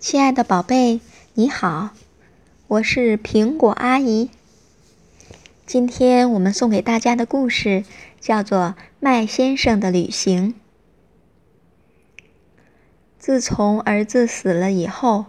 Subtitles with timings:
[0.00, 0.98] 亲爱的宝贝，
[1.34, 1.90] 你好，
[2.68, 4.30] 我是苹果阿姨。
[5.66, 7.84] 今天我们送给大家的故事
[8.18, 10.54] 叫做《麦先生的旅行》。
[13.18, 15.26] 自从儿子死了以后，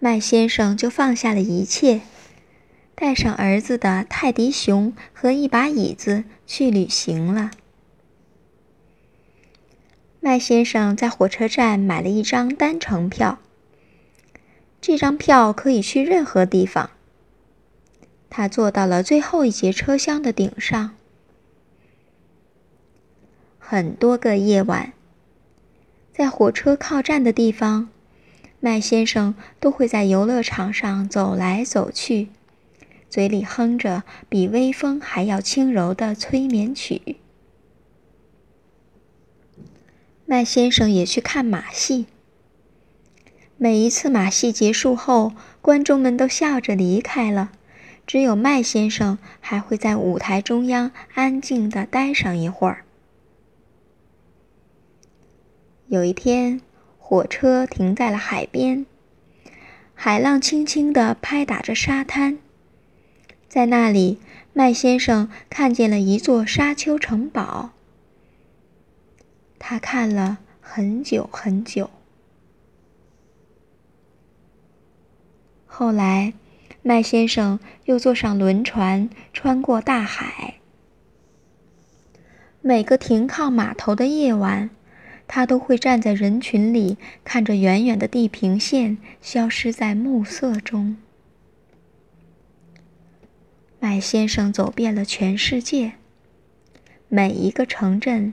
[0.00, 2.00] 麦先生就放下了一切，
[2.96, 7.52] 带上儿子的泰迪熊和一把椅子去旅行了。
[10.18, 13.38] 麦先生在火车站买了一张单程票。
[14.80, 16.90] 这张票可以去任何地方。
[18.30, 20.94] 他坐到了最后一节车厢的顶上。
[23.58, 24.92] 很多个夜晚，
[26.12, 27.88] 在火车靠站的地方，
[28.60, 32.28] 麦先生都会在游乐场上走来走去，
[33.10, 37.16] 嘴里哼着比微风还要轻柔的催眠曲。
[40.24, 42.06] 麦先生也去看马戏。
[43.60, 47.50] 每一次马戏结束后，观众们都笑着离开了，
[48.06, 52.84] 只有麦先生还会在舞台中央安静地待上一会儿。
[55.88, 56.60] 有一天，
[56.98, 58.86] 火车停在了海边，
[59.92, 62.38] 海浪轻轻地拍打着沙滩，
[63.48, 64.20] 在那里，
[64.52, 67.70] 麦先生看见了一座沙丘城堡。
[69.58, 71.90] 他看了很久很久。
[75.78, 76.32] 后来，
[76.82, 80.54] 麦先生又坐上轮船，穿过大海。
[82.60, 84.70] 每个停靠码头的夜晚，
[85.28, 90.96] 他都会站在人群里，看着远远的地平线消失在暮色中。
[93.78, 95.92] 麦先生走遍了全世界，
[97.06, 98.32] 每一个城镇，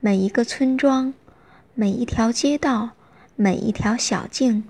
[0.00, 1.14] 每一个村庄，
[1.76, 2.90] 每一条街道，
[3.36, 4.64] 每一条小径。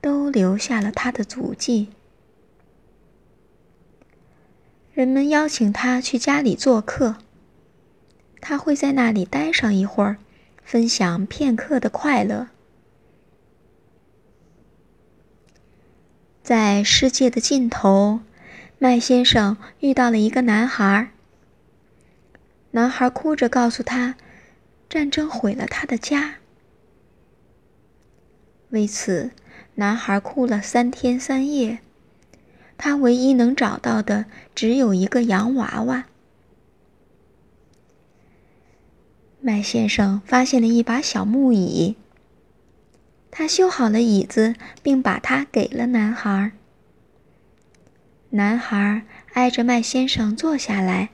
[0.00, 1.88] 都留下了他的足迹。
[4.92, 7.16] 人们邀请他去家里做客，
[8.40, 10.16] 他会在那里待上一会儿，
[10.64, 12.48] 分享片刻的快乐。
[16.42, 18.20] 在世界的尽头，
[18.78, 21.10] 麦先生遇到了一个男孩。
[22.70, 24.16] 男孩哭着告诉他，
[24.88, 26.36] 战争毁了他的家。
[28.70, 29.30] 为此。
[29.76, 31.78] 男孩哭了三天三夜，
[32.76, 36.06] 他唯一能找到的只有一个洋娃娃。
[39.40, 41.96] 麦先生发现了一把小木椅，
[43.30, 46.50] 他修好了椅子，并把它给了男孩。
[48.30, 49.02] 男孩
[49.34, 51.10] 挨着麦先生坐下来，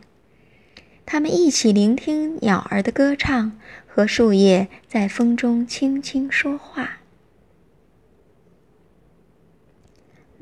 [1.04, 7.00] 他们一起聆听鸟儿的歌唱和树叶在风中轻轻说话。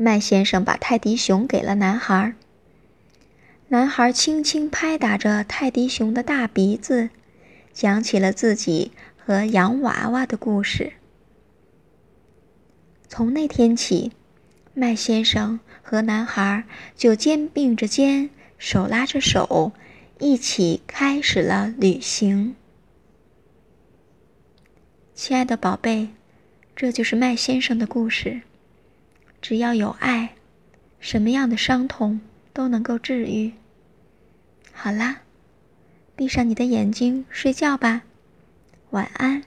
[0.03, 2.35] 麦先生把泰迪熊给了男孩。
[3.69, 7.11] 男孩轻轻拍打着泰迪熊的大鼻子，
[7.73, 10.95] 讲起了自己和洋娃娃的故事。
[13.07, 14.11] 从那天起，
[14.75, 16.65] 麦先生和男孩
[16.97, 19.71] 就肩并着肩，手拉着手，
[20.19, 22.57] 一起开始了旅行。
[25.15, 26.09] 亲爱的宝贝，
[26.75, 28.43] 这就是麦先生的故事。
[29.43, 30.37] 只要有爱，
[31.01, 32.21] 什么样的伤痛
[32.53, 33.53] 都能够治愈。
[34.73, 35.23] 好啦，
[36.15, 38.03] 闭上你的眼睛，睡觉吧，
[38.91, 39.43] 晚安。